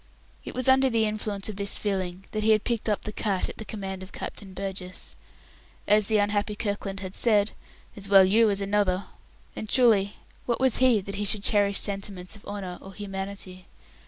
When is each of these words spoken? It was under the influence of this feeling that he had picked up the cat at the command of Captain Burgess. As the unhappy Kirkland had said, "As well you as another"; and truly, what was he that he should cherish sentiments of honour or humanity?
It 0.43 0.55
was 0.55 0.67
under 0.67 0.89
the 0.89 1.05
influence 1.05 1.47
of 1.47 1.57
this 1.57 1.77
feeling 1.77 2.25
that 2.31 2.41
he 2.41 2.53
had 2.53 2.63
picked 2.63 2.89
up 2.89 3.03
the 3.03 3.11
cat 3.11 3.49
at 3.49 3.57
the 3.59 3.63
command 3.65 4.01
of 4.01 4.11
Captain 4.11 4.51
Burgess. 4.51 5.15
As 5.87 6.07
the 6.07 6.17
unhappy 6.17 6.55
Kirkland 6.55 7.01
had 7.01 7.13
said, 7.13 7.51
"As 7.95 8.09
well 8.09 8.25
you 8.25 8.49
as 8.49 8.61
another"; 8.61 9.03
and 9.55 9.69
truly, 9.69 10.15
what 10.47 10.59
was 10.59 10.77
he 10.77 11.01
that 11.01 11.13
he 11.21 11.25
should 11.25 11.43
cherish 11.43 11.77
sentiments 11.77 12.35
of 12.35 12.43
honour 12.45 12.79
or 12.81 12.95
humanity? 12.95 13.67